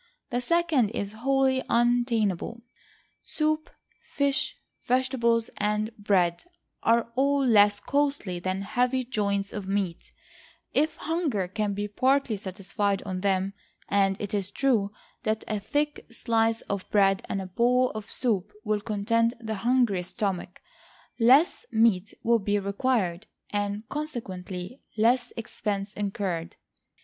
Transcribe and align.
The 0.31 0.41
second 0.41 0.89
is 0.89 1.11
wholly 1.11 1.63
untenable; 1.69 2.63
soup, 3.21 3.69
fish, 3.99 4.55
vegetables, 4.81 5.51
and 5.57 5.95
bread, 5.95 6.43
are 6.81 7.11
all 7.15 7.45
less 7.45 7.79
costly 7.79 8.39
than 8.39 8.63
heavy 8.63 9.03
joints 9.03 9.53
of 9.53 9.67
meat; 9.67 10.11
if 10.73 10.95
hunger 10.95 11.47
can 11.47 11.75
be 11.75 11.87
partly 11.87 12.35
satisfied 12.35 13.03
on 13.03 13.21
them, 13.21 13.53
and 13.89 14.19
it 14.19 14.33
is 14.33 14.49
true 14.49 14.91
that 15.21 15.43
a 15.47 15.59
thick 15.59 16.07
slice 16.09 16.61
of 16.61 16.89
bread 16.89 17.21
and 17.29 17.39
a 17.39 17.45
bowl 17.45 17.91
of 17.91 18.11
soup 18.11 18.51
will 18.63 18.81
content 18.81 19.35
the 19.39 19.53
hungriest 19.61 20.15
stomach, 20.15 20.63
less 21.19 21.67
meat 21.71 22.11
will 22.23 22.39
be 22.39 22.57
required, 22.57 23.27
and 23.51 23.87
consequently 23.87 24.81
less 24.97 25.31
expense 25.37 25.93
incurred. 25.93 26.55